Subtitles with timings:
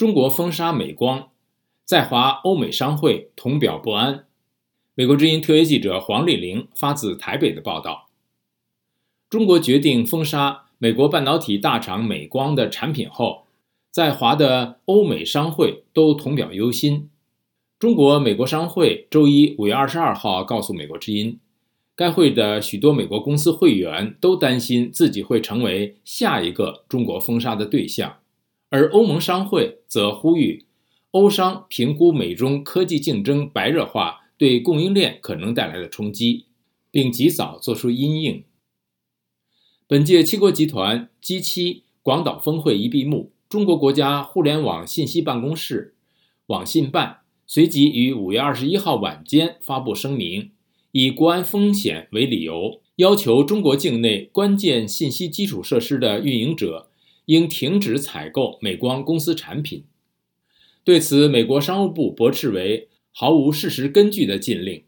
[0.00, 1.28] 中国封杀美光，
[1.84, 4.24] 在华欧美商会同表不安。
[4.94, 8.08] 美国之音特约记者黄丽玲发自台北的报道：
[9.28, 13.44] 中国决定封杀美国半导体大厂美光的产品后，
[13.90, 17.10] 在华的欧美商会都同表忧心。
[17.78, 21.38] 中国美国商会周一五月二十二号告诉美国之音，
[21.94, 28.19] 该会的许多美国公司会员都担心自己会成为下一个中国封杀的对象，
[28.70, 30.64] 而欧盟商会则呼吁
[31.10, 36.46] 欧商评估美中科技竞争白热化对供应链可能带来的冲击，
[36.90, 38.44] 并及早做出因应。
[39.86, 45.94] 本届七国集团 G7 广岛峰会一闭幕，中国国家互联网信息办公室
[46.46, 47.18] 网信办。
[47.46, 50.52] 随即于五月二十一号晚间发布声明，
[50.92, 56.89] 以国安风险为理由，要求中国境内关键信息基础设施的运营者
[57.30, 59.84] 应停止采购美光公司产品。
[60.82, 64.82] 对此，美国商务部驳斥为毫无事实根据的禁令，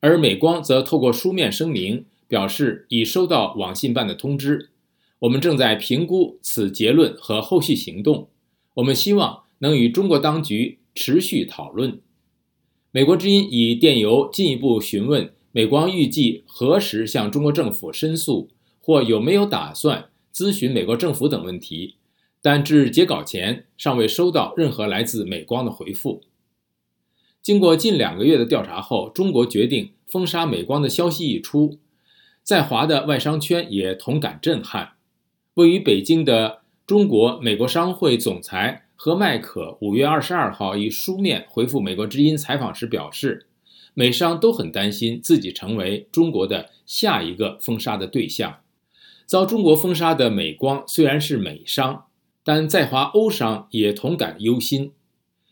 [0.00, 4.70] 而美光则透过书面声明表示已收到网信办的通知，
[5.20, 8.28] 我们正在评估此结论和后续行动，
[8.74, 10.78] 我们希望能与中国当局。
[10.94, 12.02] 持续讨论。
[12.90, 21.96] 美国之音以电邮进一步询问美光预计何时向中国政府申诉，或有没有打算咨询美国政府等问题，
[22.40, 26.22] 但至截稿前尚未收到任何来自美光的回复。
[27.42, 31.78] 经过近两个月的调查后，中国决定封杀美光的消息一出，
[32.42, 34.92] 在华的外商圈也同感震撼。
[35.54, 38.86] 位于北京的中国美国商会总裁。
[39.04, 43.46] 何麦可五月二十二号以书面回复美国之音采访时表示，
[43.94, 48.60] 美商都很担心自己成为中国的下一个封杀的对象。
[49.32, 52.04] 遭中国封杀的美光虽然是美商，
[52.44, 54.92] 但在华欧商也同感忧心，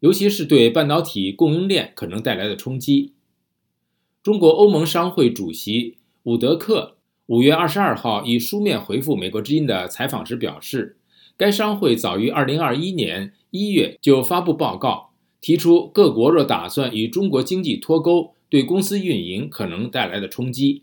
[0.00, 3.14] 尤其是对半导体供应链可能带来的冲击。
[4.22, 10.98] 中国欧盟商会主席伍德克五月二十二号以书面回复美国之音的采访时表示。
[11.38, 20.82] 该商会早于2021年1月就发布报告，提出各国若打算与中国经济脱钩，对公司运营可能带来的冲击。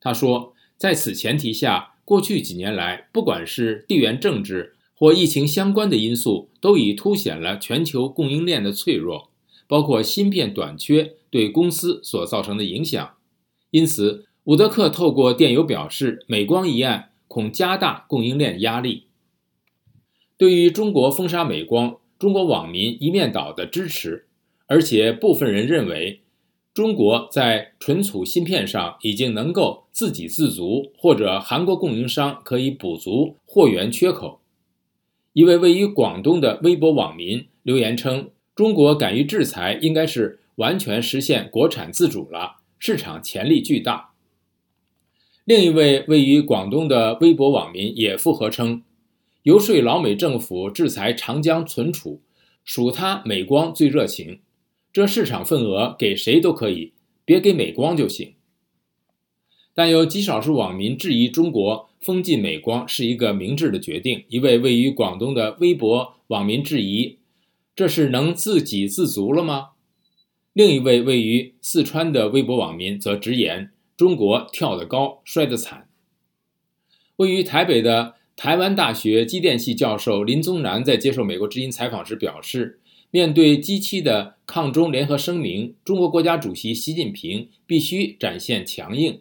[0.00, 9.30] 他说，在此前提下，过去几年来，不管是地缘政治或疫情相关的因素，都已凸显了全球供应链的脆弱，
[9.66, 13.14] 包括芯片短缺对公司所造成的影响。
[13.70, 19.04] 因此，伍德克透过电邮表示，美光一案恐加大供应链压力。
[20.36, 24.26] 对于中国封杀美光，中国网民一面倒的支持，
[24.66, 26.20] 而且部分人认为，
[26.74, 34.40] 中国在存储芯片上已经能够自给自足，或者韩国供应商可以补足货源缺口。
[35.34, 44.12] 一位位于广东的微博网民留言称：“中国敢于制裁，应该是完全实现国产自主了，市场潜力巨大。”
[45.44, 48.82] 另一位位于广东的微博网民也附和称。
[49.42, 52.22] 游说老美政府制裁长江存储，
[52.64, 54.40] 属他美光最热情。
[54.92, 56.92] 这市场份额给谁都可以，
[57.24, 58.34] 别给美光就行。
[59.72, 64.24] 但有极少数网民质疑中国封禁美光是一个明智的决定。
[64.28, 67.18] 一位位于广东的微博网民质疑
[67.74, 69.70] ：“这是能自给自足了吗？”
[70.52, 75.88] 另一位位于四川的微博网民则直言：“中国跳得高，摔得惨。”
[77.16, 78.16] 位于台北的。
[78.34, 82.80] 台湾大学机电系教授林宗南在接受美国之音采访时表示，
[83.12, 89.20] 面对机器的抗中联合声明，中国国家主席习近平必须展现强硬，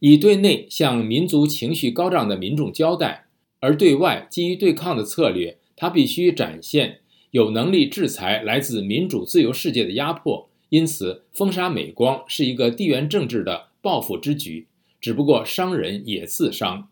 [0.00, 3.26] 以对内向民族情绪高涨的民众交代；
[3.60, 10.48] 而对外基于对抗的策略，他必须展现有能力制裁来自民主自由世界的压迫。
[10.70, 14.66] 因此，封杀美光是一个地缘政治的报复之举，
[14.98, 16.88] 只不过商人也自伤。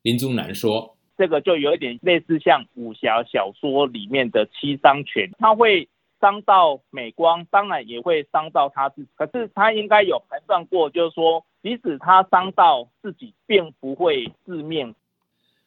[0.00, 0.93] 林宗南说。
[1.16, 5.88] 这个就有一点类似像武侠小说里面的七伤拳，他会
[6.20, 9.08] 伤到美光，当然也会伤到他自己。
[9.16, 14.94] 可是他应该有盘算过，就是说，即使他伤到自己，并不会致命。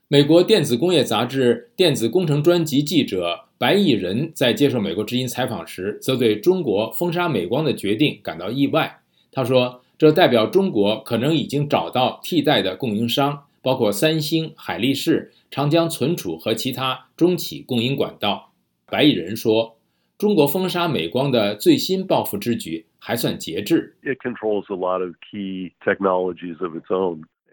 [0.10, 9.00] 美国电子工业杂志电子工程专辑记者白毅仁在接受美国之音采访时，则对中国封杀美光的决定感到意外。
[9.32, 18.52] 他说：“这代表中国可能已经找到替代的供应商。”包括三星、海力士、长江存储和其他中企供应管道。
[18.90, 19.78] 白蚁人说
[20.18, 23.98] ：“中国封杀美光的最新报复之举还算节制。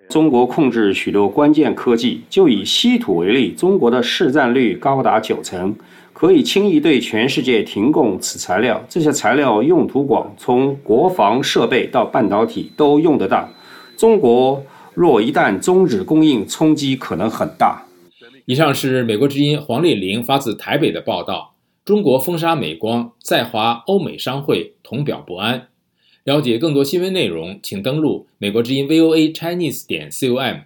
[0.08, 2.22] 中国控制许多关键科技。
[2.28, 5.74] 就以稀土为例，中国的市占率高达九成，
[6.12, 8.84] 可以轻易对全世界停供此材料。
[8.88, 13.48] 这些材料用途广，从国防设备到半导体都用得到。
[13.96, 14.62] 中国
[14.94, 17.86] 若一旦终止供应，冲击可能很大。
[18.46, 21.54] 以上是美国之音黄丽玲发自台北的报道。
[21.84, 25.68] 中国封杀美光，在华欧美商会同表不安。
[26.22, 30.60] 了解更多新闻内容，请登录美国之音 VOA Chinese 点 com。